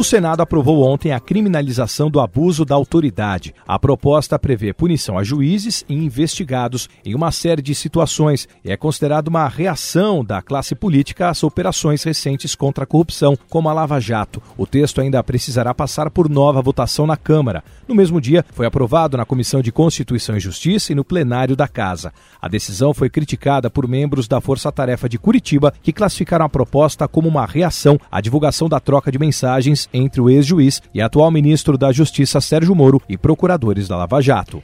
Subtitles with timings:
[0.00, 3.54] O Senado aprovou ontem a criminalização do abuso da autoridade.
[3.68, 8.78] A proposta prevê punição a juízes e investigados em uma série de situações e é
[8.78, 14.00] considerada uma reação da classe política às operações recentes contra a corrupção, como a Lava
[14.00, 14.42] Jato.
[14.56, 17.62] O texto ainda precisará passar por nova votação na Câmara.
[17.86, 21.68] No mesmo dia, foi aprovado na Comissão de Constituição e Justiça e no plenário da
[21.68, 22.10] Casa.
[22.40, 27.06] A decisão foi criticada por membros da Força Tarefa de Curitiba, que classificaram a proposta
[27.06, 31.76] como uma reação à divulgação da troca de mensagens entre o ex-juiz e atual ministro
[31.76, 34.60] da Justiça Sérgio Moro e procuradores da Lava Jato.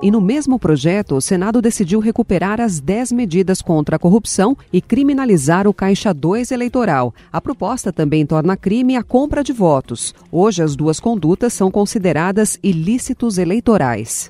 [0.00, 4.80] E no mesmo projeto, o Senado decidiu recuperar as 10 medidas contra a corrupção e
[4.80, 7.12] criminalizar o Caixa 2 eleitoral.
[7.32, 10.14] A proposta também torna crime a compra de votos.
[10.30, 14.28] Hoje, as duas condutas são consideradas ilícitos eleitorais.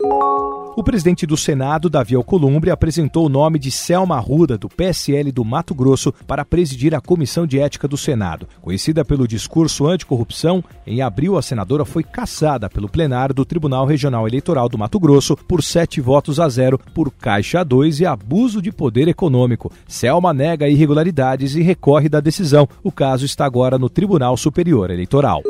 [0.79, 5.45] O presidente do Senado, Davi Alcolumbre, apresentou o nome de Selma Arruda, do PSL do
[5.45, 8.47] Mato Grosso, para presidir a Comissão de Ética do Senado.
[8.63, 14.29] Conhecida pelo discurso anticorrupção, em abril a senadora foi cassada pelo plenário do Tribunal Regional
[14.29, 18.71] Eleitoral do Mato Grosso por sete votos a zero por Caixa 2 e abuso de
[18.71, 19.73] poder econômico.
[19.89, 22.69] Selma nega irregularidades e recorre da decisão.
[22.85, 25.43] O caso está agora no Tribunal Superior Eleitoral.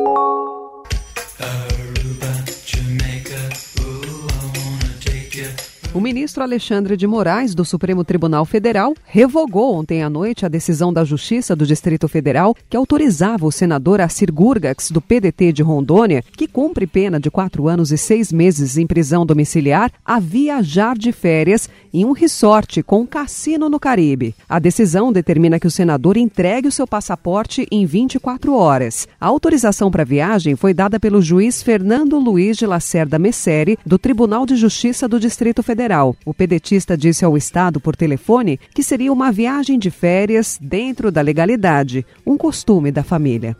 [5.98, 10.92] O ministro Alexandre de Moraes, do Supremo Tribunal Federal, revogou ontem à noite a decisão
[10.92, 16.22] da Justiça do Distrito Federal que autorizava o senador Assir Gurgax, do PDT de Rondônia,
[16.36, 21.10] que cumpre pena de quatro anos e seis meses em prisão domiciliar, a viajar de
[21.10, 24.36] férias em um resort com um cassino no Caribe.
[24.48, 29.08] A decisão determina que o senador entregue o seu passaporte em 24 horas.
[29.20, 33.98] A autorização para a viagem foi dada pelo juiz Fernando Luiz de Lacerda Messeri, do
[33.98, 36.14] Tribunal de Justiça do Distrito Federal Federal.
[36.22, 41.22] O pedetista disse ao Estado por telefone que seria uma viagem de férias dentro da
[41.22, 43.56] legalidade, um costume da família.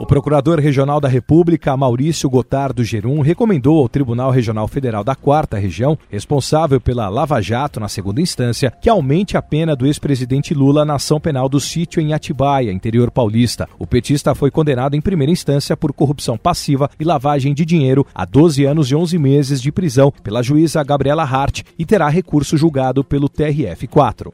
[0.00, 5.56] O Procurador Regional da República, Maurício Gotardo Gerum, recomendou ao Tribunal Regional Federal da Quarta
[5.56, 10.84] Região, responsável pela Lava Jato na segunda instância, que aumente a pena do ex-presidente Lula
[10.84, 13.68] na ação penal do sítio em Atibaia, interior paulista.
[13.78, 18.24] O petista foi condenado em primeira instância por corrupção passiva e lavagem de dinheiro a
[18.24, 23.04] 12 anos e 11 meses de prisão pela juíza Gabriela Hart e terá recurso julgado
[23.04, 24.32] pelo TRF4.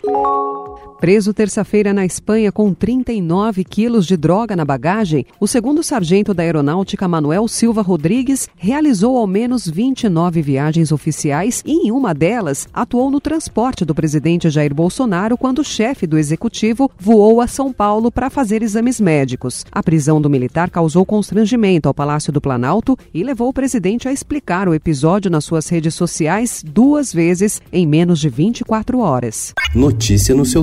[1.01, 6.43] Preso terça-feira na Espanha com 39 quilos de droga na bagagem, o segundo sargento da
[6.43, 13.11] Aeronáutica Manuel Silva Rodrigues realizou ao menos 29 viagens oficiais e, em uma delas, atuou
[13.11, 18.13] no transporte do presidente Jair Bolsonaro quando o chefe do executivo voou a São Paulo
[18.13, 19.65] para fazer exames médicos.
[19.73, 24.13] A prisão do militar causou constrangimento ao Palácio do Planalto e levou o presidente a
[24.13, 29.55] explicar o episódio nas suas redes sociais duas vezes em menos de 24 horas.
[29.75, 30.63] Notícia no seu